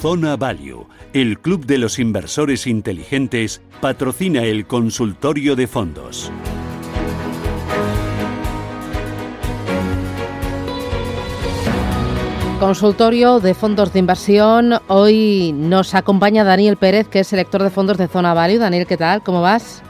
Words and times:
Zona 0.00 0.34
Value, 0.38 0.86
el 1.12 1.38
Club 1.40 1.66
de 1.66 1.76
los 1.76 1.98
Inversores 1.98 2.66
Inteligentes, 2.66 3.60
patrocina 3.82 4.44
el 4.44 4.64
consultorio 4.64 5.56
de 5.56 5.66
fondos. 5.66 6.32
Consultorio 12.58 13.40
de 13.40 13.52
fondos 13.52 13.92
de 13.92 13.98
inversión. 13.98 14.78
Hoy 14.88 15.52
nos 15.54 15.94
acompaña 15.94 16.44
Daniel 16.44 16.78
Pérez, 16.78 17.06
que 17.06 17.20
es 17.20 17.26
selector 17.26 17.62
de 17.62 17.68
fondos 17.68 17.98
de 17.98 18.08
Zona 18.08 18.32
Value. 18.32 18.58
Daniel, 18.58 18.86
¿qué 18.86 18.96
tal? 18.96 19.22
¿Cómo 19.22 19.42
vas? 19.42 19.82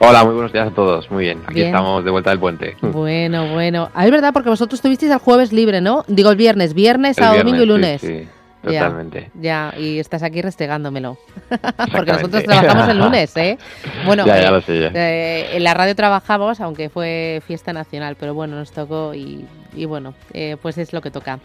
Hola, 0.00 0.24
muy 0.24 0.34
buenos 0.34 0.52
días 0.52 0.66
a 0.66 0.74
todos. 0.74 1.08
Muy 1.12 1.26
bien, 1.26 1.40
aquí 1.46 1.62
estamos 1.62 2.04
de 2.04 2.10
vuelta 2.10 2.30
del 2.30 2.40
puente. 2.40 2.76
Bueno, 2.82 3.52
bueno. 3.52 3.88
Ah, 3.94 4.04
es 4.04 4.10
verdad, 4.10 4.32
porque 4.32 4.48
vosotros 4.48 4.80
tuvisteis 4.80 5.12
el 5.12 5.18
jueves 5.18 5.52
libre, 5.52 5.80
¿no? 5.80 6.04
Digo 6.08 6.30
el 6.30 6.36
viernes, 6.36 6.74
viernes, 6.74 7.14
sábado, 7.14 7.38
domingo 7.38 7.62
y 7.62 7.66
lunes. 7.66 8.00
sí. 8.00 8.26
Totalmente. 8.64 9.30
Ya, 9.40 9.74
y 9.76 9.98
estás 9.98 10.22
aquí 10.22 10.42
restregándomelo. 10.42 11.18
Porque 11.92 12.12
nosotros 12.12 12.44
trabajamos 12.44 12.88
el 12.88 12.98
lunes, 12.98 13.36
¿eh? 13.36 13.58
Bueno, 14.06 14.26
ya, 14.26 14.40
ya 14.40 14.50
lo 14.50 14.60
sé, 14.60 14.90
eh, 14.94 15.56
en 15.56 15.64
la 15.64 15.74
radio 15.74 15.94
trabajamos, 15.94 16.60
aunque 16.60 16.88
fue 16.88 17.42
fiesta 17.46 17.72
nacional, 17.72 18.16
pero 18.18 18.34
bueno, 18.34 18.56
nos 18.56 18.72
tocó 18.72 19.14
y, 19.14 19.46
bueno, 19.86 20.14
eh, 20.32 20.56
pues 20.60 20.78
es 20.78 20.92
lo 20.92 21.00
que 21.00 21.10
toca. 21.10 21.40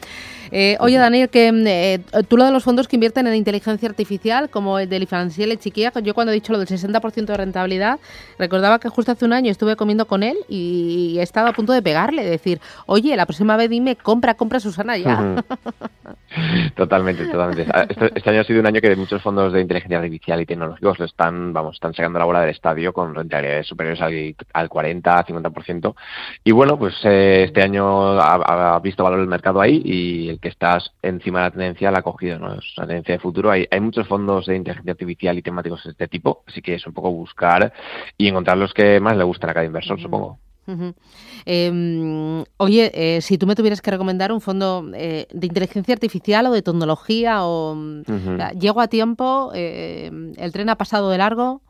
Eh, 0.52 0.78
oye, 0.80 0.98
Daniel, 0.98 1.30
que 1.30 1.52
eh, 1.68 2.00
tú 2.28 2.38
lo 2.38 2.46
de 2.46 2.52
los 2.52 2.64
fondos 2.64 2.88
que 2.88 2.96
invierten 2.96 3.28
en 3.28 3.36
inteligencia 3.36 3.88
artificial, 3.88 4.50
como 4.50 4.80
el 4.80 4.90
del 4.90 5.08
Financial 5.08 5.58
Chiquilla, 5.60 5.92
yo 6.02 6.14
cuando 6.14 6.32
he 6.32 6.36
dicho 6.36 6.54
lo 6.54 6.60
del 6.60 6.68
60% 6.68 7.26
de 7.26 7.38
rentabilidad, 7.38 8.00
recordaba 8.38 8.80
que 8.80 8.90
justo 8.90 9.12
hace 9.12 9.26
un 9.26 9.34
año 9.34 9.52
estuve 9.52 9.76
comiendo 9.76 10.06
con 10.06 10.24
él 10.24 10.38
y 10.48 11.18
he 11.20 11.22
estado 11.22 11.48
a 11.48 11.54
punto 11.54 11.74
de 11.74 11.82
pegarle, 11.82 12.24
decir, 12.24 12.60
oye, 12.86 13.16
la 13.16 13.26
próxima 13.26 13.58
vez 13.58 13.70
dime, 13.70 13.96
compra, 13.96 14.34
compra 14.36 14.60
Susana 14.60 14.98
ya. 14.98 15.44
Totalmente, 16.76 17.09
totalmente. 17.14 17.66
Ah, 17.74 17.86
este, 17.88 18.12
este, 18.16 18.30
año 18.30 18.42
ha 18.42 18.44
sido 18.44 18.60
un 18.60 18.68
año 18.68 18.82
que 18.82 18.96
muchos 18.96 19.22
fondos 19.22 19.54
de 19.54 19.62
inteligencia 19.62 19.98
artificial 19.98 20.42
y 20.42 20.46
tecnológicos 20.46 21.00
lo 21.00 21.06
están, 21.06 21.54
vamos, 21.54 21.76
están 21.76 21.94
sacando 21.94 22.20
la 22.20 22.26
bola 22.26 22.42
del 22.42 22.50
estadio 22.50 22.94
con 22.94 23.16
rentabilidades 23.16 23.68
superiores 23.68 24.02
al, 24.02 24.36
al 24.54 24.70
40, 24.70 25.26
50%. 25.26 25.96
Y 26.44 26.52
bueno, 26.52 26.78
pues 26.78 26.96
eh, 27.04 27.44
este 27.46 27.62
año 27.62 28.20
ha, 28.20 28.76
ha, 28.76 28.80
visto 28.80 29.04
valor 29.04 29.20
el 29.20 29.28
mercado 29.28 29.62
ahí 29.62 29.82
y 29.84 30.30
el 30.30 30.40
que 30.40 30.50
estás 30.50 30.92
encima 31.02 31.40
de 31.40 31.46
la 31.46 31.52
tendencia 31.52 31.92
la 31.92 32.00
ha 32.00 32.04
cogido, 32.04 32.40
¿no? 32.40 32.54
Es 32.54 32.78
una 32.78 32.88
tendencia 32.88 33.16
de 33.16 33.20
futuro. 33.20 33.52
Hay, 33.52 33.68
hay 33.70 33.80
muchos 33.80 34.08
fondos 34.08 34.46
de 34.46 34.56
inteligencia 34.56 34.92
artificial 34.92 35.38
y 35.38 35.42
temáticos 35.42 35.84
de 35.84 35.92
este 35.92 36.08
tipo, 36.08 36.44
así 36.48 36.62
que 36.62 36.76
es 36.76 36.86
un 36.88 36.94
poco 36.94 37.12
buscar 37.12 37.72
y 38.18 38.28
encontrar 38.28 38.58
los 38.58 38.74
que 38.74 39.00
más 39.00 39.18
le 39.18 39.24
gustan 39.24 39.50
a 39.50 39.54
cada 39.54 39.66
inversor, 39.66 40.00
supongo. 40.00 40.40
Em, 41.46 42.44
oye, 42.58 42.92
eh, 42.94 43.22
si 43.22 43.38
tú 43.38 43.48
me 43.48 43.56
tuvieras 43.56 43.82
que 43.82 43.92
recomendar 43.92 44.32
un 44.32 44.42
fondo 44.42 44.86
eh, 44.94 45.28
de 45.32 45.48
inteligencia 45.48 45.94
artificial 45.94 46.46
o 46.48 46.52
de 46.52 46.62
tecnología, 46.62 47.46
o 47.46 47.76
llego 48.60 48.82
a 48.82 48.88
tiempo, 48.88 49.52
eh, 49.54 50.12
el 50.38 50.52
tren 50.52 50.70
ha 50.70 50.76
pasado 50.76 51.10
de 51.10 51.18
largo. 51.18 51.62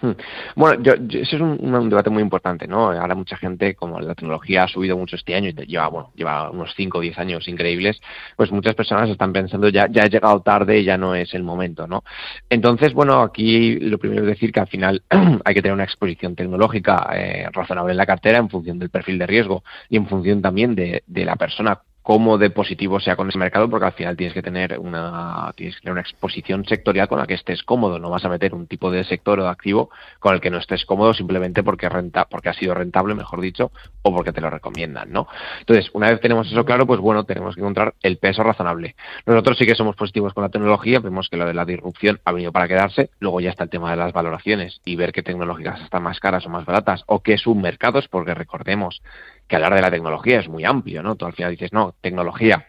Hmm. 0.00 0.12
Bueno, 0.54 0.80
yo, 0.80 0.92
eso 0.92 1.36
es 1.36 1.42
un, 1.42 1.88
debate 1.90 2.08
muy 2.08 2.22
importante, 2.22 2.68
¿no? 2.68 2.92
Ahora 2.92 3.16
mucha 3.16 3.36
gente, 3.36 3.74
como 3.74 3.98
la 3.98 4.14
tecnología 4.14 4.64
ha 4.64 4.68
subido 4.68 4.96
mucho 4.96 5.16
este 5.16 5.34
año 5.34 5.48
y 5.48 5.66
lleva, 5.66 5.88
bueno, 5.88 6.12
lleva 6.14 6.50
unos 6.50 6.72
5 6.76 6.98
o 6.98 7.00
10 7.00 7.18
años 7.18 7.48
increíbles, 7.48 8.00
pues 8.36 8.52
muchas 8.52 8.76
personas 8.76 9.10
están 9.10 9.32
pensando 9.32 9.68
ya, 9.68 9.88
ya 9.90 10.04
ha 10.04 10.08
llegado 10.08 10.40
tarde 10.40 10.78
y 10.78 10.84
ya 10.84 10.96
no 10.96 11.16
es 11.16 11.34
el 11.34 11.42
momento, 11.42 11.88
¿no? 11.88 12.04
Entonces, 12.48 12.92
bueno, 12.92 13.22
aquí 13.22 13.80
lo 13.80 13.98
primero 13.98 14.22
es 14.22 14.28
decir 14.28 14.52
que 14.52 14.60
al 14.60 14.68
final 14.68 15.02
hay 15.44 15.54
que 15.54 15.62
tener 15.62 15.74
una 15.74 15.84
exposición 15.84 16.36
tecnológica 16.36 17.10
eh, 17.14 17.48
razonable 17.52 17.90
en 17.90 17.96
la 17.96 18.06
cartera 18.06 18.38
en 18.38 18.48
función 18.48 18.78
del 18.78 18.90
perfil 18.90 19.18
de 19.18 19.26
riesgo 19.26 19.64
y 19.88 19.96
en 19.96 20.06
función 20.06 20.40
también 20.40 20.76
de, 20.76 21.02
de 21.08 21.24
la 21.24 21.34
persona 21.34 21.80
cómo 22.08 22.38
de 22.38 22.48
positivo 22.48 23.00
sea 23.00 23.16
con 23.16 23.28
ese 23.28 23.36
mercado, 23.36 23.68
porque 23.68 23.84
al 23.84 23.92
final 23.92 24.16
tienes 24.16 24.32
que 24.32 24.40
tener 24.40 24.78
una 24.78 25.52
tienes 25.56 25.74
que 25.74 25.82
tener 25.82 25.92
una 25.92 26.00
exposición 26.00 26.64
sectorial 26.64 27.06
con 27.06 27.18
la 27.18 27.26
que 27.26 27.34
estés 27.34 27.62
cómodo. 27.62 27.98
No 27.98 28.08
vas 28.08 28.24
a 28.24 28.30
meter 28.30 28.54
un 28.54 28.66
tipo 28.66 28.90
de 28.90 29.04
sector 29.04 29.38
o 29.38 29.42
de 29.42 29.50
activo 29.50 29.90
con 30.18 30.32
el 30.32 30.40
que 30.40 30.48
no 30.48 30.56
estés 30.56 30.86
cómodo 30.86 31.12
simplemente 31.12 31.62
porque 31.62 31.86
renta, 31.86 32.24
porque 32.24 32.48
ha 32.48 32.54
sido 32.54 32.72
rentable, 32.72 33.14
mejor 33.14 33.42
dicho, 33.42 33.72
o 34.00 34.14
porque 34.14 34.32
te 34.32 34.40
lo 34.40 34.48
recomiendan, 34.48 35.12
¿no? 35.12 35.28
Entonces, 35.60 35.90
una 35.92 36.08
vez 36.08 36.18
tenemos 36.22 36.50
eso 36.50 36.64
claro, 36.64 36.86
pues 36.86 36.98
bueno, 36.98 37.24
tenemos 37.24 37.54
que 37.54 37.60
encontrar 37.60 37.92
el 38.02 38.16
peso 38.16 38.42
razonable. 38.42 38.96
Nosotros 39.26 39.58
sí 39.58 39.66
que 39.66 39.74
somos 39.74 39.94
positivos 39.94 40.32
con 40.32 40.44
la 40.44 40.48
tecnología, 40.48 41.00
vemos 41.00 41.28
que 41.28 41.36
lo 41.36 41.44
de 41.44 41.52
la 41.52 41.66
disrupción 41.66 42.20
ha 42.24 42.32
venido 42.32 42.52
para 42.52 42.68
quedarse. 42.68 43.10
Luego 43.20 43.40
ya 43.40 43.50
está 43.50 43.64
el 43.64 43.70
tema 43.70 43.90
de 43.90 43.98
las 43.98 44.14
valoraciones 44.14 44.80
y 44.86 44.96
ver 44.96 45.12
qué 45.12 45.22
tecnológicas 45.22 45.82
están 45.82 46.04
más 46.04 46.20
caras 46.20 46.46
o 46.46 46.48
más 46.48 46.64
baratas 46.64 47.04
o 47.06 47.20
qué 47.20 47.36
submercados, 47.36 48.08
porque 48.08 48.32
recordemos 48.32 49.02
que 49.48 49.56
hablar 49.56 49.74
de 49.74 49.82
la 49.82 49.90
tecnología 49.90 50.40
es 50.40 50.48
muy 50.48 50.64
amplio, 50.64 51.02
¿no? 51.02 51.16
Tú 51.16 51.26
al 51.26 51.32
final 51.32 51.50
dices, 51.52 51.72
no, 51.72 51.94
tecnología, 52.00 52.66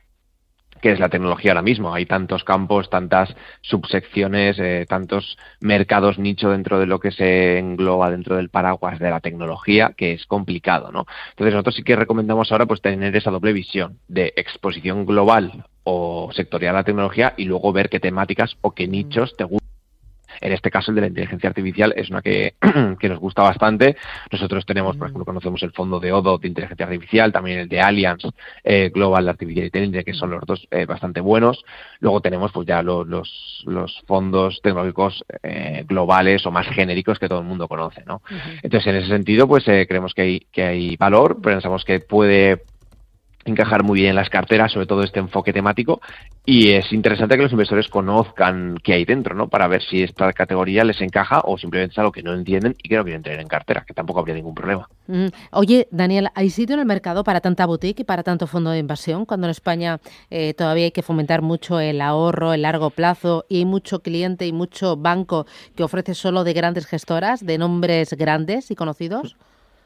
¿qué 0.82 0.92
es 0.92 1.00
la 1.00 1.10
tecnología 1.10 1.52
ahora 1.52 1.62
mismo? 1.62 1.94
Hay 1.94 2.06
tantos 2.06 2.44
campos, 2.44 2.90
tantas 2.90 3.36
subsecciones, 3.62 4.58
eh, 4.60 4.86
tantos 4.88 5.38
mercados 5.60 6.18
nicho 6.18 6.50
dentro 6.50 6.80
de 6.80 6.86
lo 6.88 7.00
que 7.00 7.12
se 7.12 7.58
engloba 7.58 8.10
dentro 8.10 8.38
del 8.38 8.50
paraguas 8.50 9.00
de 9.00 9.10
la 9.10 9.20
tecnología, 9.20 9.94
que 9.96 10.14
es 10.14 10.26
complicado, 10.26 10.92
¿no? 10.92 11.06
Entonces 11.32 11.54
nosotros 11.54 11.76
sí 11.76 11.84
que 11.84 11.96
recomendamos 11.96 12.52
ahora 12.52 12.66
pues 12.66 12.82
tener 12.82 13.16
esa 13.16 13.32
doble 13.32 13.54
visión 13.54 14.00
de 14.08 14.34
exposición 14.36 15.06
global 15.06 15.66
o 15.84 16.30
sectorial 16.34 16.76
a 16.76 16.80
la 16.80 16.84
tecnología 16.84 17.34
y 17.38 17.46
luego 17.46 17.74
ver 17.74 17.90
qué 17.90 18.00
temáticas 18.00 18.56
o 18.62 18.72
qué 18.72 18.88
nichos 18.88 19.36
te 19.36 19.44
gustan 19.44 19.59
en 20.42 20.52
este 20.52 20.72
caso, 20.72 20.92
el 20.92 20.96
de 20.96 21.02
la 21.02 21.08
inteligencia 21.08 21.50
artificial 21.50 21.94
es 21.96 22.10
una 22.10 22.22
que, 22.22 22.56
nos 23.10 23.20
gusta 23.20 23.42
bastante. 23.42 23.96
Nosotros 24.32 24.66
tenemos, 24.66 24.96
por 24.98 25.08
ejemplo, 25.08 25.26
conocemos 25.26 25.62
el 25.64 25.72
fondo 25.72 26.00
de 26.00 26.12
ODO 26.12 26.38
de 26.38 26.48
inteligencia 26.48 26.86
artificial, 26.86 27.32
también 27.32 27.60
el 27.60 27.70
de 27.70 27.82
Allianz 27.82 28.24
eh, 28.64 28.92
Global 28.94 29.28
Artificial 29.28 29.66
Intelligence, 29.66 30.04
que 30.04 30.14
son 30.14 30.32
los 30.32 30.44
dos 30.46 30.68
eh, 30.72 30.86
bastante 30.86 31.22
buenos. 31.22 31.64
Luego 32.00 32.22
tenemos 32.22 32.52
pues 32.52 32.68
ya 32.68 32.82
los, 32.82 33.08
los, 33.08 34.04
fondos 34.06 34.60
tecnológicos 34.62 35.24
eh, 35.44 35.84
globales 35.88 36.46
o 36.46 36.52
más 36.52 36.68
genéricos 36.68 37.20
que 37.20 37.28
todo 37.28 37.40
el 37.40 37.46
mundo 37.46 37.68
conoce, 37.68 38.04
¿no? 38.06 38.22
Entonces, 38.64 38.88
en 38.88 38.96
ese 38.96 39.08
sentido, 39.08 39.48
pues 39.48 39.66
creemos 39.66 40.14
que 40.14 40.22
hay, 40.22 40.40
que 40.52 40.64
hay 40.64 40.98
valor, 40.98 41.42
pensamos 41.42 41.84
que 41.84 42.00
puede 42.00 42.64
encajar 43.46 43.84
muy 43.84 44.00
bien 44.00 44.12
en 44.12 44.16
las 44.16 44.30
carteras, 44.30 44.72
sobre 44.72 44.86
todo 44.86 45.04
este 45.04 45.20
enfoque 45.20 45.54
temático, 45.54 46.02
y 46.46 46.72
es 46.72 46.92
interesante 46.92 47.36
que 47.36 47.44
los 47.44 47.52
inversores 47.52 47.88
conozcan 47.88 48.78
qué 48.84 48.94
hay 48.94 49.06
dentro, 49.06 49.36
¿no? 49.36 49.50
Para 49.50 49.68
ver 49.68 49.84
si 49.84 50.04
esta 50.04 50.34
categoría 50.34 50.84
les 50.84 51.00
encaja 51.02 51.42
o 51.44 51.58
simplemente 51.58 51.94
es 51.94 52.00
algo 52.00 52.12
que 52.12 52.24
no 52.24 52.34
entienden 52.34 52.76
y 52.82 52.90
que 52.90 52.98
no 52.98 53.04
quieren 53.04 53.22
tener 53.22 53.40
en 53.40 53.48
cartera, 53.48 53.84
que 53.86 53.94
tampoco 53.94 54.20
habría 54.20 54.36
ningún 54.36 54.56
problema. 54.56 54.90
Mm. 55.08 55.28
Oye, 55.52 55.88
Daniel, 55.92 56.30
¿hay 56.36 56.50
sitio 56.50 56.74
en 56.74 56.80
el 56.80 56.86
mercado 56.86 57.24
para 57.24 57.42
tanta 57.42 57.66
boutique 57.66 58.02
y 58.02 58.04
para 58.04 58.24
tanto 58.24 58.48
fondo 58.48 58.72
de 58.72 58.80
inversión? 58.80 59.26
Cuando 59.26 59.48
en 59.48 59.52
España 59.52 60.00
eh, 60.30 60.54
todavía 60.54 60.86
hay 60.86 60.92
que 60.92 61.04
fomentar 61.04 61.42
mucho 61.42 61.80
el 61.80 62.02
ahorro, 62.02 62.54
el 62.54 62.64
largo 62.64 62.90
plazo, 62.90 63.46
y 63.48 63.58
hay 63.58 63.66
mucho 63.66 64.00
cliente 64.00 64.48
y 64.48 64.52
mucho 64.52 64.98
banco 64.98 65.46
que 65.76 65.84
ofrece 65.84 66.16
solo 66.16 66.44
de 66.44 66.54
grandes 66.54 66.88
gestoras, 66.88 67.46
de 67.46 67.58
nombres 67.58 68.14
grandes 68.14 68.72
y 68.72 68.76
conocidos. 68.76 69.36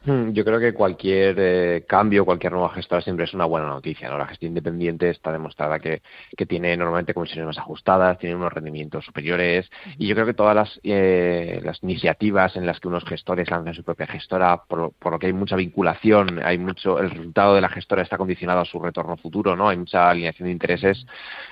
Hmm, 0.06 0.32
yo 0.32 0.44
creo 0.44 0.60
que 0.60 0.74
cualquier 0.74 1.34
eh, 1.38 1.84
cambio, 1.88 2.26
cualquier 2.26 2.52
nueva 2.52 2.68
gestora 2.74 3.00
siempre 3.00 3.24
es 3.24 3.32
una 3.32 3.46
buena 3.46 3.68
noticia. 3.68 4.10
¿no? 4.10 4.18
La 4.18 4.26
gestión 4.26 4.50
independiente 4.50 5.08
está 5.08 5.32
demostrada 5.32 5.78
que, 5.78 6.02
que, 6.36 6.44
tiene 6.44 6.76
normalmente 6.76 7.14
comisiones 7.14 7.46
más 7.46 7.58
ajustadas, 7.58 8.18
tiene 8.18 8.36
unos 8.36 8.52
rendimientos 8.52 9.06
superiores 9.06 9.70
y 9.96 10.06
yo 10.06 10.14
creo 10.14 10.26
que 10.26 10.34
todas 10.34 10.54
las, 10.54 10.78
eh, 10.82 11.58
las 11.64 11.82
iniciativas 11.82 12.54
en 12.56 12.66
las 12.66 12.80
que 12.80 12.88
unos 12.88 13.04
gestores 13.06 13.50
lanzan 13.50 13.72
su 13.72 13.82
propia 13.82 14.06
gestora, 14.06 14.64
por, 14.68 14.92
por, 14.92 15.12
lo 15.12 15.18
que 15.18 15.28
hay 15.28 15.32
mucha 15.32 15.56
vinculación, 15.56 16.38
hay 16.44 16.58
mucho, 16.58 16.98
el 16.98 17.08
resultado 17.08 17.54
de 17.54 17.62
la 17.62 17.70
gestora 17.70 18.02
está 18.02 18.18
condicionado 18.18 18.60
a 18.60 18.66
su 18.66 18.78
retorno 18.80 19.16
futuro, 19.16 19.56
¿no? 19.56 19.70
Hay 19.70 19.78
mucha 19.78 20.10
alineación 20.10 20.46
de 20.48 20.52
intereses. 20.52 21.06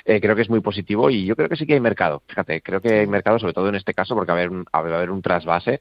Eh, 0.05 0.21
creo 0.21 0.37
que 0.37 0.43
es 0.43 0.51
muy 0.51 0.61
positivo 0.61 1.09
y 1.09 1.25
yo 1.25 1.37
creo 1.37 1.49
que 1.49 1.57
sí 1.57 1.67
que 1.67 1.73
hay 1.73 1.81
mercado. 1.81 2.23
Fíjate, 2.29 2.61
creo 2.61 2.83
que 2.83 3.01
hay 3.01 3.07
mercado, 3.07 3.39
sobre 3.39 3.55
todo 3.55 3.71
en 3.71 3.77
este 3.77 3.95
caso, 3.95 4.15
porque 4.15 4.31
va 4.31 4.39
a 4.39 4.41
haber 4.43 4.51
un, 4.51 4.65
va 4.65 4.79
a 4.79 4.97
haber 4.97 5.11
un 5.11 5.23
trasvase 5.23 5.81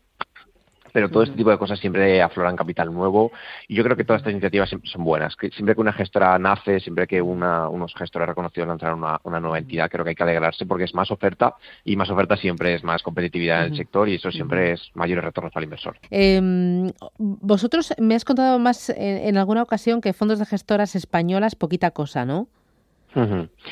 pero 0.91 1.09
todo 1.09 1.23
este 1.23 1.35
tipo 1.35 1.49
de 1.49 1.57
cosas 1.57 1.79
siempre 1.79 2.21
afloran 2.21 2.55
capital 2.55 2.93
nuevo 2.93 3.31
y 3.67 3.75
yo 3.75 3.83
creo 3.83 3.95
que 3.95 4.03
todas 4.03 4.21
estas 4.21 4.31
iniciativas 4.31 4.69
siempre 4.69 4.89
son 4.89 5.03
buenas. 5.03 5.35
Siempre 5.53 5.75
que 5.75 5.81
una 5.81 5.93
gestora 5.93 6.37
nace, 6.39 6.79
siempre 6.79 7.07
que 7.07 7.21
una, 7.21 7.69
unos 7.69 7.93
gestores 7.95 8.27
reconocidos 8.27 8.67
lanzan 8.67 8.95
una, 8.95 9.19
una, 9.23 9.39
nueva 9.39 9.59
entidad, 9.59 9.89
creo 9.89 10.03
que 10.03 10.09
hay 10.09 10.15
que 10.15 10.23
alegrarse 10.23 10.65
porque 10.65 10.85
es 10.85 10.93
más 10.93 11.11
oferta 11.11 11.55
y 11.83 11.95
más 11.95 12.09
oferta 12.09 12.37
siempre 12.37 12.75
es 12.75 12.83
más 12.83 13.01
competitividad 13.03 13.65
en 13.65 13.71
el 13.71 13.77
sector 13.77 14.07
y 14.09 14.15
eso 14.15 14.31
siempre 14.31 14.73
es 14.73 14.91
mayores 14.93 15.23
retornos 15.23 15.53
para 15.53 15.61
el 15.61 15.65
inversor. 15.65 15.97
Em, 16.09 16.91
vosotros 17.17 17.93
me 17.97 18.15
has 18.15 18.25
contado 18.25 18.59
más 18.59 18.89
en, 18.89 19.37
alguna 19.37 19.63
ocasión 19.63 20.01
que 20.01 20.13
fondos 20.13 20.39
de 20.39 20.45
gestoras 20.45 20.95
españolas, 20.95 21.55
poquita 21.55 21.91
cosa, 21.91 22.25
¿no? 22.25 22.47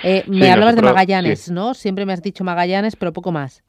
Eh, 0.04 0.24
me 0.28 0.52
hablabas 0.52 0.76
de 0.76 0.82
Magallanes, 0.82 1.50
¿no? 1.50 1.74
Siempre 1.74 2.06
me 2.06 2.12
has 2.12 2.22
dicho 2.22 2.44
Magallanes, 2.44 2.96
pero 2.96 3.14
poco 3.14 3.32
más. 3.32 3.64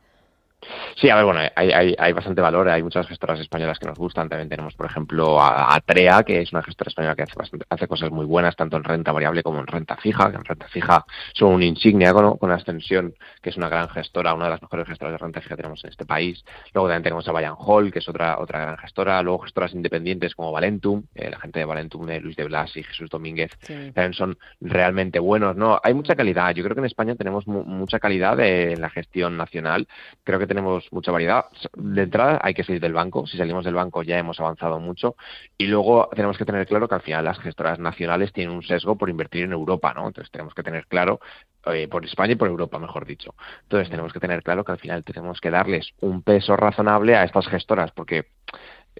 Sí, 0.96 1.08
a 1.08 1.16
ver, 1.16 1.24
bueno, 1.24 1.40
hay, 1.40 1.70
hay, 1.72 1.94
hay, 1.98 2.12
bastante 2.12 2.42
valor, 2.42 2.68
hay 2.68 2.82
muchas 2.82 3.06
gestoras 3.06 3.40
españolas 3.40 3.78
que 3.78 3.86
nos 3.86 3.98
gustan, 3.98 4.28
también 4.28 4.48
tenemos, 4.48 4.74
por 4.74 4.86
ejemplo, 4.86 5.40
a, 5.40 5.74
Atrea, 5.74 6.22
que 6.22 6.42
es 6.42 6.52
una 6.52 6.62
gestora 6.62 6.88
española 6.88 7.16
que 7.16 7.22
hace, 7.22 7.34
hace 7.68 7.88
cosas 7.88 8.10
muy 8.10 8.26
buenas, 8.26 8.56
tanto 8.56 8.76
en 8.76 8.84
renta 8.84 9.12
variable 9.12 9.42
como 9.42 9.60
en 9.60 9.66
renta 9.66 9.96
fija, 9.96 10.30
que 10.30 10.36
en 10.36 10.44
renta 10.44 10.68
fija 10.68 11.04
son 11.32 11.54
un 11.54 11.62
insignia 11.62 12.12
con, 12.12 12.36
con 12.36 12.50
Ascensión, 12.50 13.14
que 13.40 13.50
es 13.50 13.56
una 13.56 13.68
gran 13.68 13.88
gestora, 13.88 14.34
una 14.34 14.44
de 14.44 14.50
las 14.50 14.62
mejores 14.62 14.86
gestoras 14.86 15.12
de 15.12 15.18
renta 15.18 15.40
fija 15.40 15.56
que 15.56 15.62
tenemos 15.62 15.82
en 15.84 15.90
este 15.90 16.04
país. 16.04 16.44
Luego 16.74 16.88
también 16.88 17.04
tenemos 17.04 17.26
a 17.28 17.32
Bayern 17.32 17.56
Hall, 17.58 17.90
que 17.90 18.00
es 18.00 18.08
otra, 18.08 18.38
otra 18.38 18.60
gran 18.60 18.76
gestora, 18.78 19.22
luego 19.22 19.40
gestoras 19.40 19.72
independientes 19.72 20.34
como 20.34 20.52
Valentum, 20.52 21.04
eh, 21.14 21.30
la 21.30 21.38
gente 21.38 21.58
de 21.60 21.64
Valentum, 21.64 22.06
de 22.06 22.20
Luis 22.20 22.36
de 22.36 22.44
Blas 22.44 22.76
y 22.76 22.82
Jesús 22.82 23.08
Domínguez, 23.08 23.50
también 23.66 24.12
son 24.12 24.36
realmente 24.60 25.18
buenos, 25.18 25.56
¿no? 25.56 25.80
Hay 25.82 25.94
mucha 25.94 26.14
calidad, 26.14 26.54
yo 26.54 26.62
creo 26.62 26.74
que 26.74 26.80
en 26.80 26.86
España 26.86 27.14
tenemos 27.14 27.46
mucha 27.46 27.98
calidad 27.98 28.38
en 28.40 28.80
la 28.80 28.90
gestión 28.90 29.36
nacional, 29.36 29.88
creo 30.24 30.38
que 30.38 30.49
tenemos 30.50 30.84
mucha 30.90 31.12
variedad. 31.12 31.44
De 31.76 32.02
entrada 32.02 32.40
hay 32.42 32.54
que 32.54 32.64
salir 32.64 32.80
del 32.80 32.92
banco. 32.92 33.24
Si 33.24 33.38
salimos 33.38 33.64
del 33.64 33.74
banco 33.74 34.02
ya 34.02 34.18
hemos 34.18 34.40
avanzado 34.40 34.80
mucho. 34.80 35.14
Y 35.56 35.66
luego 35.68 36.08
tenemos 36.12 36.36
que 36.36 36.44
tener 36.44 36.66
claro 36.66 36.88
que 36.88 36.96
al 36.96 37.02
final 37.02 37.24
las 37.24 37.38
gestoras 37.38 37.78
nacionales 37.78 38.32
tienen 38.32 38.56
un 38.56 38.64
sesgo 38.64 38.98
por 38.98 39.08
invertir 39.08 39.44
en 39.44 39.52
Europa, 39.52 39.94
¿no? 39.94 40.08
Entonces 40.08 40.32
tenemos 40.32 40.52
que 40.52 40.64
tener 40.64 40.88
claro, 40.88 41.20
eh, 41.66 41.86
por 41.86 42.04
España 42.04 42.32
y 42.32 42.34
por 42.34 42.48
Europa, 42.48 42.80
mejor 42.80 43.06
dicho. 43.06 43.32
Entonces 43.62 43.90
tenemos 43.90 44.12
que 44.12 44.18
tener 44.18 44.42
claro 44.42 44.64
que 44.64 44.72
al 44.72 44.78
final 44.78 45.04
tenemos 45.04 45.40
que 45.40 45.50
darles 45.52 45.92
un 46.00 46.22
peso 46.22 46.56
razonable 46.56 47.14
a 47.14 47.22
estas 47.22 47.46
gestoras, 47.46 47.92
porque 47.92 48.26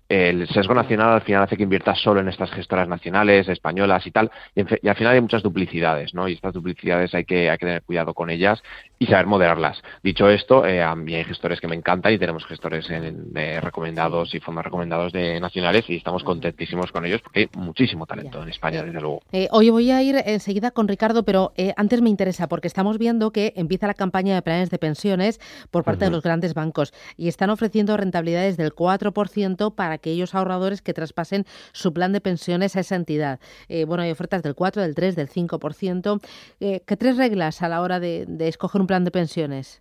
el 0.09 0.47
sesgo 0.49 0.75
nacional 0.75 1.11
al 1.11 1.23
final 1.23 1.43
hace 1.43 1.57
que 1.57 1.65
inviertas 1.65 2.01
solo 2.01 2.21
en 2.21 2.29
estas 2.29 2.51
gestoras 2.53 2.89
nacionales, 2.89 3.49
españolas 3.49 4.07
y 4.07 4.11
tal, 4.11 4.31
y, 4.55 4.89
al 4.89 4.97
final 4.97 5.15
hay 5.15 5.21
muchas 5.21 5.43
duplicidades, 5.43 6.15
¿no? 6.15 6.29
Y 6.29 6.35
estas 6.35 6.53
duplicidades 6.53 7.15
hay 7.15 7.25
que, 7.25 7.51
hay 7.51 7.59
que 7.59 7.67
tener 7.67 7.83
cuidado 7.83 8.15
con 8.15 8.31
ellas 8.31 8.63
y 9.03 9.07
saber 9.07 9.27
moderarlas. 9.27 9.83
Dicho 10.03 10.29
esto, 10.29 10.67
eh, 10.67 10.83
a 10.83 10.95
mí 10.95 11.15
hay 11.15 11.25
gestores 11.25 11.59
que 11.59 11.67
me 11.67 11.75
encantan 11.75 12.13
y 12.13 12.19
tenemos 12.19 12.45
gestores 12.45 12.89
en, 12.91 13.35
recomendados 13.63 14.35
y 14.35 14.41
fondos 14.41 14.63
recomendados 14.63 15.11
de 15.13 15.41
nacionales 15.41 15.89
y 15.89 15.97
estamos 15.97 16.23
contentísimos 16.23 16.93
con 16.93 17.07
ellos 17.07 17.23
porque 17.23 17.41
hay 17.41 17.49
muchísimo 17.57 18.05
talento 18.05 18.43
en 18.43 18.51
España, 18.51 18.83
desde 18.83 19.01
luego. 19.01 19.23
Eh, 19.33 19.49
hoy 19.53 19.71
voy 19.71 19.91
a 19.91 20.03
ir 20.03 20.17
enseguida 20.27 20.71
con 20.71 20.87
Ricardo, 20.87 21.25
pero 21.25 21.53
eh, 21.57 21.73
antes 21.79 22.03
me 22.03 22.11
interesa 22.11 22.47
porque 22.47 22.69
estamos 22.69 22.99
viendo 22.99 23.33
que 23.33 23.55
empieza 23.57 23.87
la 23.87 23.95
campaña 23.95 24.35
de 24.35 24.43
planes 24.43 24.69
de 24.69 24.79
pensiones 24.79 25.41
por 25.71 25.83
parte 25.83 26.05
de 26.05 26.11
los 26.11 26.23
grandes 26.23 26.53
bancos 26.53 26.93
y 27.17 27.29
están 27.29 27.49
ofreciendo 27.49 27.97
rentabilidades 27.97 28.59
del 28.59 28.75
4% 28.75 29.75
para 29.75 29.95
aquellos 29.95 30.35
ahorradores 30.35 30.83
que 30.83 30.93
traspasen 30.93 31.47
su 31.73 31.95
plan 31.95 32.13
de 32.13 32.21
pensiones 32.21 32.77
a 32.77 32.81
esa 32.81 32.97
entidad. 32.97 33.41
Eh, 33.69 33.85
bueno, 33.85 34.03
hay 34.03 34.11
ofertas 34.11 34.43
del 34.43 34.55
4, 34.55 34.83
del 34.83 34.95
3, 34.95 35.17
del 35.17 35.29
5%. 35.29 36.21
Eh, 36.61 36.83
¿Qué 36.87 36.97
tres 36.97 37.17
reglas 37.17 37.63
a 37.63 37.69
la 37.69 37.81
hora 37.81 38.01
de, 38.01 38.27
escoger 38.41 38.81
un 38.81 38.87
plan 38.91 39.05
de 39.05 39.13
pensiones? 39.13 39.81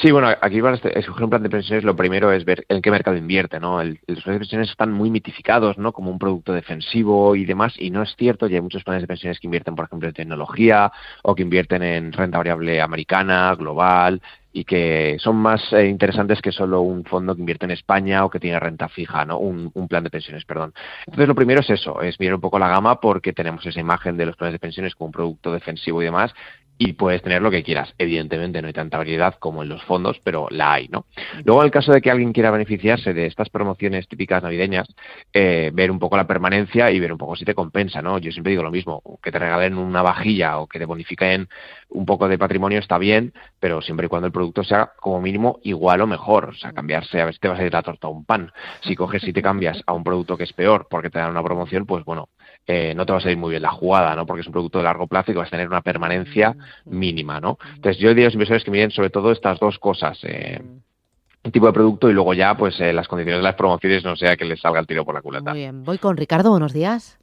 Sí, 0.00 0.10
bueno, 0.10 0.28
aquí 0.40 0.62
para 0.62 0.76
escoger 0.76 1.24
un 1.24 1.28
plan 1.28 1.42
de 1.42 1.50
pensiones 1.50 1.84
lo 1.84 1.94
primero 1.94 2.32
es 2.32 2.42
ver 2.46 2.64
en 2.70 2.80
qué 2.80 2.90
mercado 2.90 3.18
invierte, 3.18 3.60
¿no? 3.60 3.84
los 3.84 3.98
planes 4.06 4.24
de 4.24 4.38
pensiones 4.38 4.70
están 4.70 4.90
muy 4.90 5.10
mitificados, 5.10 5.76
¿no? 5.76 5.92
Como 5.92 6.10
un 6.10 6.18
producto 6.18 6.54
defensivo 6.54 7.36
y 7.36 7.44
demás, 7.44 7.74
y 7.76 7.90
no 7.90 8.02
es 8.02 8.16
cierto, 8.16 8.46
ya 8.46 8.56
hay 8.56 8.62
muchos 8.62 8.82
planes 8.82 9.02
de 9.02 9.08
pensiones 9.08 9.38
que 9.38 9.46
invierten, 9.46 9.74
por 9.74 9.84
ejemplo, 9.84 10.08
en 10.08 10.14
tecnología 10.14 10.90
o 11.22 11.34
que 11.34 11.42
invierten 11.42 11.82
en 11.82 12.12
renta 12.12 12.38
variable 12.38 12.80
americana, 12.80 13.54
global, 13.56 14.22
y 14.52 14.64
que 14.64 15.16
son 15.18 15.36
más 15.36 15.72
eh, 15.72 15.86
interesantes 15.86 16.42
que 16.42 16.52
solo 16.52 16.82
un 16.82 17.04
fondo 17.04 17.34
que 17.34 17.40
invierte 17.40 17.64
en 17.64 17.70
España 17.70 18.24
o 18.24 18.30
que 18.30 18.38
tiene 18.38 18.60
renta 18.60 18.88
fija, 18.88 19.24
¿no? 19.24 19.38
Un, 19.38 19.70
plan 19.88 20.04
de 20.04 20.10
pensiones, 20.10 20.44
perdón. 20.44 20.74
Entonces, 21.06 21.28
lo 21.28 21.34
primero 21.34 21.60
es 21.60 21.70
eso, 21.70 22.00
es 22.02 22.20
mirar 22.20 22.36
un 22.36 22.40
poco 22.40 22.58
la 22.58 22.68
gama 22.68 23.00
porque 23.00 23.32
tenemos 23.32 23.64
esa 23.66 23.80
imagen 23.80 24.16
de 24.16 24.26
los 24.26 24.36
planes 24.36 24.52
de 24.52 24.58
pensiones 24.58 24.94
como 24.94 25.06
un 25.06 25.12
producto 25.12 25.52
defensivo 25.52 26.02
y 26.02 26.04
demás, 26.04 26.32
y 26.84 26.94
puedes 26.94 27.22
tener 27.22 27.40
lo 27.42 27.50
que 27.50 27.62
quieras. 27.62 27.94
Evidentemente 27.96 28.60
no 28.60 28.66
hay 28.66 28.72
tanta 28.72 28.98
variedad 28.98 29.34
como 29.38 29.62
en 29.62 29.68
los 29.68 29.82
fondos, 29.84 30.20
pero 30.24 30.48
la 30.50 30.72
hay, 30.72 30.88
¿no? 30.88 31.06
Luego, 31.44 31.62
en 31.62 31.66
el 31.66 31.70
caso 31.70 31.92
de 31.92 32.00
que 32.00 32.10
alguien 32.10 32.32
quiera 32.32 32.50
beneficiarse 32.50 33.14
de 33.14 33.26
estas 33.26 33.50
promociones 33.50 34.08
típicas 34.08 34.42
navideñas, 34.42 34.88
eh, 35.32 35.70
ver 35.72 35.92
un 35.92 36.00
poco 36.00 36.16
la 36.16 36.26
permanencia 36.26 36.90
y 36.90 36.98
ver 36.98 37.12
un 37.12 37.18
poco 37.18 37.36
si 37.36 37.44
te 37.44 37.54
compensa, 37.54 38.02
¿no? 38.02 38.18
Yo 38.18 38.32
siempre 38.32 38.50
digo 38.50 38.64
lo 38.64 38.72
mismo, 38.72 39.00
que 39.22 39.30
te 39.30 39.38
regalen 39.38 39.78
una 39.78 40.02
vajilla 40.02 40.58
o 40.58 40.66
que 40.66 40.80
te 40.80 40.84
bonifiquen 40.84 41.48
un 41.90 42.04
poco 42.04 42.28
de 42.28 42.38
patrimonio 42.38 42.80
está 42.80 42.98
bien, 42.98 43.32
pero 43.60 43.80
siempre 43.80 44.06
y 44.06 44.08
cuando 44.08 44.26
el 44.26 44.32
producto 44.32 44.64
sea 44.64 44.92
como 44.98 45.20
mínimo 45.20 45.60
igual 45.62 46.00
o 46.00 46.06
mejor. 46.08 46.48
O 46.48 46.54
sea, 46.54 46.72
cambiarse, 46.72 47.20
a 47.20 47.26
ver 47.26 47.34
si 47.34 47.40
te 47.40 47.48
vas 47.48 47.60
a 47.60 47.64
ir 47.64 47.72
la 47.72 47.82
torta 47.82 48.08
a 48.08 48.10
un 48.10 48.24
pan. 48.24 48.50
Si 48.80 48.96
coges 48.96 49.22
y 49.22 49.32
te 49.32 49.42
cambias 49.42 49.80
a 49.86 49.92
un 49.92 50.02
producto 50.02 50.36
que 50.36 50.44
es 50.44 50.52
peor 50.52 50.88
porque 50.90 51.10
te 51.10 51.20
dan 51.20 51.30
una 51.30 51.42
promoción, 51.44 51.86
pues 51.86 52.04
bueno, 52.04 52.28
eh, 52.66 52.94
no 52.94 53.04
te 53.04 53.12
va 53.12 53.18
a 53.18 53.20
salir 53.20 53.36
muy 53.36 53.50
bien 53.50 53.62
la 53.62 53.70
jugada, 53.70 54.14
¿no? 54.14 54.24
Porque 54.26 54.42
es 54.42 54.46
un 54.46 54.52
producto 54.52 54.78
de 54.78 54.84
largo 54.84 55.06
plazo 55.06 55.30
y 55.30 55.34
que 55.34 55.38
vas 55.38 55.48
a 55.48 55.52
tener 55.52 55.66
una 55.66 55.82
permanencia 55.82 56.56
mínima, 56.84 57.40
¿no? 57.40 57.58
Entonces 57.74 57.98
yo 57.98 58.10
diría 58.10 58.24
a 58.24 58.28
los 58.28 58.34
inversores 58.34 58.64
que 58.64 58.70
miren 58.70 58.90
sobre 58.90 59.10
todo 59.10 59.32
estas 59.32 59.58
dos 59.58 59.78
cosas. 59.78 60.18
Eh, 60.22 60.60
tipo 61.50 61.66
de 61.66 61.72
producto 61.72 62.08
y 62.08 62.12
luego 62.12 62.34
ya 62.34 62.56
pues 62.56 62.78
eh, 62.80 62.92
las 62.92 63.08
condiciones 63.08 63.40
de 63.40 63.42
las 63.42 63.56
promociones 63.56 64.04
no 64.04 64.14
sea 64.14 64.36
que 64.36 64.44
les 64.44 64.60
salga 64.60 64.78
el 64.78 64.86
tiro 64.86 65.04
por 65.04 65.14
la 65.14 65.22
culata. 65.22 65.50
Muy 65.50 65.60
bien, 65.60 65.82
voy 65.82 65.98
con 65.98 66.16
Ricardo, 66.16 66.50
buenos 66.50 66.72
días. 66.72 67.18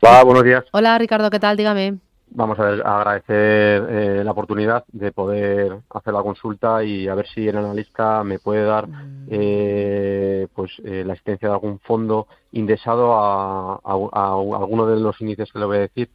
Hola, 0.00 0.22
buenos 0.22 0.44
días. 0.44 0.64
Hola 0.72 0.98
Ricardo, 0.98 1.30
¿qué 1.30 1.40
tal? 1.40 1.56
Dígame. 1.56 1.98
Vamos 2.30 2.58
a, 2.58 2.64
ver, 2.64 2.86
agradecer 2.86 3.86
eh, 3.88 4.22
la 4.22 4.32
oportunidad 4.32 4.84
de 4.92 5.12
poder 5.12 5.80
hacer 5.90 6.12
la 6.12 6.22
consulta 6.22 6.84
y 6.84 7.08
a 7.08 7.14
ver 7.14 7.26
si 7.26 7.48
el 7.48 7.56
analista 7.56 8.22
me 8.22 8.38
puede 8.38 8.64
dar 8.64 8.86
mm. 8.86 9.26
eh, 9.30 10.46
pues 10.54 10.72
eh, 10.84 11.04
la 11.06 11.14
existencia 11.14 11.48
de 11.48 11.54
algún 11.54 11.78
fondo 11.80 12.26
indexado 12.52 13.14
a, 13.14 13.80
alguno 13.82 14.86
de 14.86 15.00
los 15.00 15.18
índices 15.20 15.50
que 15.52 15.58
le 15.58 15.64
voy 15.64 15.76
a 15.78 15.80
decir. 15.80 16.10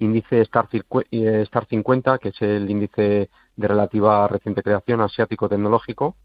Índice 0.00 0.40
Star, 0.42 0.68
Star 0.70 1.66
50, 1.66 2.18
que 2.18 2.28
es 2.30 2.42
el 2.42 2.68
índice 2.68 3.30
de 3.56 3.68
relativa 3.68 4.26
reciente 4.28 4.62
creación 4.62 5.00
asiático 5.00 5.48
tecnológico, 5.48 6.16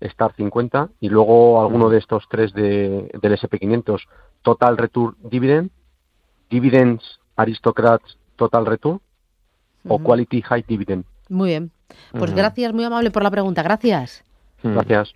Star 0.00 0.34
50, 0.36 0.90
y 1.00 1.08
luego 1.08 1.60
alguno 1.60 1.88
de 1.88 1.98
estos 1.98 2.24
tres 2.28 2.52
de, 2.52 3.10
del 3.20 3.32
SP500, 3.38 4.02
Total 4.42 4.76
Return 4.76 5.16
Dividend, 5.22 5.70
Dividends 6.50 7.20
Aristocrats 7.36 8.18
Total 8.36 8.66
Return 8.66 9.00
o 9.88 9.98
Quality 9.98 10.42
High 10.42 10.64
Dividend. 10.66 11.04
Muy 11.28 11.50
bien. 11.50 11.70
Pues 12.12 12.34
gracias, 12.34 12.72
muy 12.72 12.84
amable 12.84 13.10
por 13.10 13.22
la 13.22 13.30
pregunta. 13.30 13.62
Gracias. 13.62 14.24
Gracias. 14.62 15.14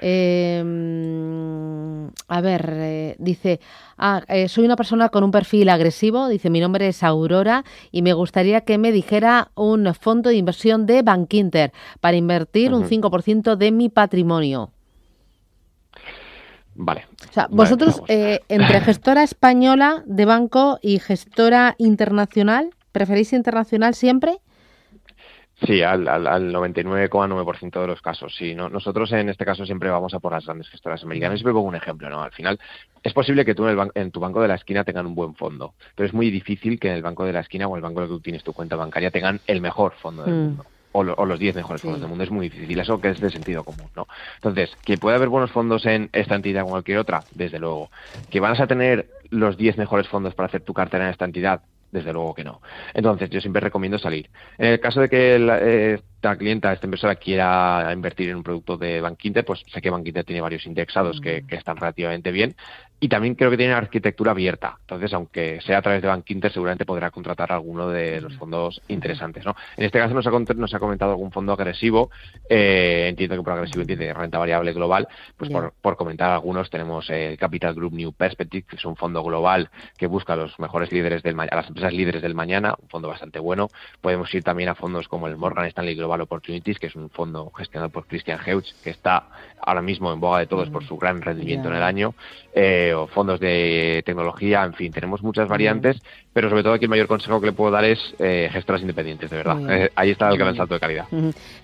Eh, 0.00 0.62
a 2.28 2.40
ver, 2.42 2.70
eh, 2.74 3.16
dice, 3.18 3.58
ah, 3.96 4.22
eh, 4.28 4.48
soy 4.48 4.66
una 4.66 4.76
persona 4.76 5.08
con 5.08 5.24
un 5.24 5.30
perfil 5.30 5.70
agresivo, 5.70 6.28
dice, 6.28 6.50
mi 6.50 6.60
nombre 6.60 6.88
es 6.88 7.02
Aurora 7.02 7.64
y 7.90 8.02
me 8.02 8.12
gustaría 8.12 8.60
que 8.60 8.76
me 8.76 8.92
dijera 8.92 9.50
un 9.54 9.92
fondo 9.94 10.28
de 10.28 10.36
inversión 10.36 10.84
de 10.84 11.02
Bankinter 11.02 11.72
para 12.00 12.16
invertir 12.16 12.74
un 12.74 12.84
5% 12.84 13.56
de 13.56 13.72
mi 13.72 13.88
patrimonio. 13.88 14.70
Vale. 16.74 17.06
O 17.28 17.32
sea, 17.32 17.48
vosotros, 17.50 18.02
eh, 18.06 18.40
entre 18.48 18.80
gestora 18.82 19.24
española 19.24 20.04
de 20.06 20.26
banco 20.26 20.78
y 20.80 21.00
gestora 21.00 21.74
internacional, 21.78 22.70
¿preferís 22.92 23.32
internacional 23.32 23.94
siempre? 23.94 24.38
Sí, 25.68 25.82
al, 25.82 26.08
al, 26.08 26.26
al 26.26 26.50
99,9% 26.50 27.78
de 27.82 27.86
los 27.86 28.00
casos. 28.00 28.34
Sí, 28.34 28.54
¿no? 28.54 28.70
nosotros 28.70 29.12
en 29.12 29.28
este 29.28 29.44
caso 29.44 29.66
siempre 29.66 29.90
vamos 29.90 30.14
a 30.14 30.18
por 30.18 30.32
las 30.32 30.46
grandes 30.46 30.70
gestoras 30.70 31.04
americanas. 31.04 31.40
Siempre 31.40 31.52
pongo 31.52 31.68
un 31.68 31.74
ejemplo, 31.74 32.08
¿no? 32.08 32.22
Al 32.22 32.32
final 32.32 32.58
es 33.02 33.12
posible 33.12 33.44
que 33.44 33.54
tú 33.54 33.68
en, 33.68 33.78
el 33.78 33.90
en, 33.94 34.10
tu 34.10 34.18
banco 34.18 34.40
de 34.40 34.48
la 34.48 34.54
esquina 34.54 34.82
tengan 34.84 35.04
un 35.04 35.14
buen 35.14 35.34
fondo, 35.34 35.74
pero 35.94 36.06
es 36.06 36.14
muy 36.14 36.30
difícil 36.30 36.80
que 36.80 36.88
en 36.88 36.94
el 36.94 37.02
banco 37.02 37.26
de 37.26 37.34
la 37.34 37.40
esquina 37.40 37.68
o 37.68 37.76
el 37.76 37.82
banco 37.82 38.00
donde 38.00 38.14
tú 38.14 38.20
tienes 38.20 38.42
tu 38.42 38.54
cuenta 38.54 38.76
bancaria 38.76 39.10
tengan 39.10 39.40
el 39.46 39.60
mejor 39.60 39.92
fondo 40.00 40.24
del 40.24 40.32
mm. 40.32 40.38
mundo. 40.38 40.64
O, 40.92 41.04
lo, 41.04 41.12
o, 41.16 41.26
los 41.26 41.38
10 41.38 41.56
mejores 41.56 41.82
fondos 41.82 42.00
del 42.00 42.08
mundo. 42.08 42.24
Es 42.24 42.30
muy 42.30 42.48
difícil. 42.48 42.80
Eso 42.80 42.98
que 42.98 43.10
es 43.10 43.20
de 43.20 43.28
sentido 43.28 43.62
común, 43.62 43.88
¿no? 43.94 44.08
Entonces, 44.36 44.74
que 44.86 44.96
puede 44.96 45.16
haber 45.16 45.28
buenos 45.28 45.50
fondos 45.50 45.84
en 45.84 46.08
esta 46.14 46.34
entidad 46.34 46.62
o 46.62 46.68
en 46.68 46.70
cualquier 46.70 46.96
otra, 46.96 47.24
desde 47.34 47.58
luego. 47.58 47.90
Que 48.30 48.40
vas 48.40 48.58
a 48.58 48.66
tener 48.66 49.06
los 49.28 49.58
10 49.58 49.76
mejores 49.76 50.08
fondos 50.08 50.34
para 50.34 50.46
hacer 50.46 50.62
tu 50.62 50.72
cartera 50.72 51.04
en 51.04 51.10
esta 51.10 51.26
entidad, 51.26 51.60
desde 51.90 52.12
luego 52.12 52.34
que 52.34 52.44
no. 52.44 52.60
Entonces, 52.94 53.30
yo 53.30 53.40
siempre 53.40 53.60
recomiendo 53.60 53.98
salir. 53.98 54.30
En 54.58 54.72
el 54.72 54.80
caso 54.80 55.00
de 55.00 55.08
que 55.08 55.38
la, 55.38 55.58
eh, 55.60 56.00
esta 56.18 56.36
clienta, 56.36 56.72
esta 56.72 56.86
inversora 56.86 57.14
quiera 57.14 57.90
invertir 57.92 58.28
en 58.30 58.36
un 58.36 58.42
producto 58.42 58.76
de 58.76 59.00
Bankinter, 59.00 59.44
pues 59.44 59.62
sé 59.72 59.80
que 59.80 59.88
Bankinter 59.88 60.24
tiene 60.24 60.40
varios 60.40 60.66
indexados 60.66 61.20
que, 61.20 61.44
que, 61.46 61.54
están 61.54 61.76
relativamente 61.76 62.32
bien 62.32 62.56
y 63.00 63.08
también 63.08 63.36
creo 63.36 63.50
que 63.50 63.56
tiene 63.56 63.72
arquitectura 63.72 64.32
abierta. 64.32 64.76
Entonces, 64.80 65.12
aunque 65.12 65.60
sea 65.60 65.78
a 65.78 65.82
través 65.82 66.02
de 66.02 66.08
Bankinter, 66.08 66.52
seguramente 66.52 66.84
podrá 66.84 67.10
contratar 67.12 67.52
alguno 67.52 67.88
de 67.88 68.20
los 68.20 68.34
fondos 68.36 68.80
interesantes. 68.88 69.44
¿no? 69.44 69.54
En 69.76 69.84
este 69.84 70.00
caso 70.00 70.14
nos 70.14 70.26
ha, 70.26 70.30
nos 70.30 70.74
ha 70.74 70.78
comentado 70.80 71.12
algún 71.12 71.30
fondo 71.30 71.52
agresivo. 71.52 72.10
Eh, 72.48 73.06
entiendo 73.08 73.36
que 73.36 73.42
por 73.42 73.52
agresivo 73.52 73.82
entiende 73.82 74.12
renta 74.12 74.38
variable 74.38 74.72
global. 74.72 75.06
Pues 75.36 75.50
por, 75.50 75.72
por, 75.80 75.96
comentar 75.96 76.32
algunos, 76.32 76.70
tenemos 76.70 77.08
el 77.10 77.38
Capital 77.38 77.74
Group 77.74 77.92
New 77.92 78.12
Perspective, 78.12 78.66
que 78.68 78.76
es 78.76 78.84
un 78.84 78.96
fondo 78.96 79.22
global 79.22 79.70
que 79.96 80.08
busca 80.08 80.32
a 80.32 80.36
los 80.36 80.58
mejores 80.58 80.90
líderes 80.90 81.22
del 81.22 81.38
a 81.38 81.54
las 81.54 81.68
empresas 81.68 81.92
líderes 81.92 82.20
del 82.20 82.34
mañana, 82.34 82.74
un 82.82 82.88
fondo 82.88 83.06
bastante 83.06 83.38
bueno. 83.38 83.68
Podemos 84.00 84.34
ir 84.34 84.42
también 84.42 84.70
a 84.70 84.74
fondos 84.74 85.06
como 85.06 85.28
el 85.28 85.36
Morgan 85.36 85.66
Stanley 85.66 85.94
Global 85.94 86.07
Opportunities, 86.08 86.78
que 86.78 86.86
es 86.86 86.96
un 86.96 87.10
fondo 87.10 87.50
gestionado 87.56 87.90
por 87.90 88.06
Christian 88.06 88.38
Heuch, 88.44 88.74
que 88.82 88.90
está 88.90 89.28
ahora 89.60 89.82
mismo 89.82 90.12
en 90.12 90.20
boga 90.20 90.40
de 90.40 90.46
todos 90.46 90.70
por 90.70 90.84
su 90.84 90.96
gran 90.96 91.20
rendimiento 91.20 91.68
en 91.68 91.74
el 91.74 91.82
año. 91.82 92.14
Eh, 92.54 92.92
o 92.94 93.06
fondos 93.06 93.38
de 93.38 94.02
tecnología, 94.04 94.64
en 94.64 94.74
fin, 94.74 94.92
tenemos 94.92 95.22
muchas 95.22 95.48
variantes, 95.48 96.00
pero 96.32 96.48
sobre 96.48 96.62
todo 96.62 96.72
aquí 96.72 96.86
el 96.86 96.90
mayor 96.90 97.06
consejo 97.06 97.40
que 97.40 97.46
le 97.46 97.52
puedo 97.52 97.70
dar 97.70 97.84
es 97.84 97.98
eh, 98.18 98.48
gestoras 98.52 98.80
independientes, 98.80 99.30
de 99.30 99.36
verdad. 99.36 99.58
Eh, 99.70 99.90
ahí 99.94 100.10
está 100.10 100.28
el 100.30 100.38
gran 100.38 100.56
salto 100.56 100.74
de 100.74 100.80
calidad. 100.80 101.06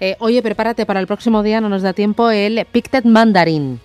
eh, 0.00 0.16
oye, 0.20 0.42
prepárate 0.42 0.86
para 0.86 1.00
el 1.00 1.06
próximo 1.06 1.42
día, 1.42 1.60
no 1.60 1.68
nos 1.68 1.82
da 1.82 1.92
tiempo, 1.92 2.30
el 2.30 2.64
Pictet 2.70 3.04
Mandarin. 3.04 3.80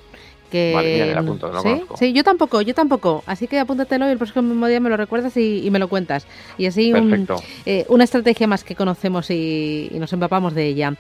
Que, 0.50 0.74
vale, 0.74 1.06
mira, 1.06 1.20
apunto, 1.20 1.52
no 1.52 1.62
¿Sí? 1.62 1.82
sí, 1.96 2.14
yo 2.14 2.24
tampoco, 2.24 2.62
yo 2.62 2.74
tampoco. 2.74 3.24
Así 3.26 3.48
que 3.48 3.60
apúntatelo 3.60 4.08
y 4.08 4.12
el 4.12 4.18
próximo 4.18 4.68
día 4.68 4.80
me 4.80 4.90
lo 4.90 4.98
recuerdas 4.98 5.38
y, 5.38 5.66
y 5.66 5.70
me 5.70 5.78
lo 5.78 5.88
cuentas. 5.88 6.26
Y 6.58 6.66
así 6.66 6.92
un, 6.92 7.28
eh, 7.66 7.86
una 7.90 8.04
estrategia 8.04 8.48
más 8.48 8.64
que 8.64 8.76
conocemos 8.76 9.30
y, 9.30 9.90
y 9.92 10.00
nos 10.00 10.12
empapamos 10.12 10.56
de 10.56 10.66
ella. 10.66 10.94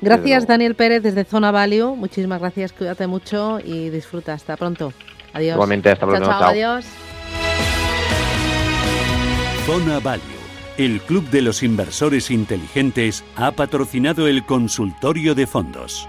Gracias, 0.00 0.46
Daniel 0.46 0.74
Pérez, 0.74 1.02
desde 1.02 1.24
Zona 1.24 1.50
Value. 1.50 1.96
Muchísimas 1.96 2.40
gracias, 2.40 2.72
cuídate 2.72 3.06
mucho 3.06 3.58
y 3.62 3.90
disfruta. 3.90 4.32
Hasta 4.32 4.56
pronto. 4.56 4.92
Adiós. 5.34 5.54
Igualmente, 5.54 5.90
hasta 5.90 6.06
pronto. 6.06 6.28
Chao, 6.28 6.40
chao, 6.40 6.48
adiós. 6.48 6.86
Zona 9.66 9.98
Value, 9.98 10.22
el 10.76 11.00
club 11.00 11.28
de 11.30 11.42
los 11.42 11.62
inversores 11.62 12.30
inteligentes, 12.30 13.24
ha 13.36 13.52
patrocinado 13.52 14.28
el 14.28 14.44
consultorio 14.44 15.34
de 15.34 15.46
fondos. 15.46 16.08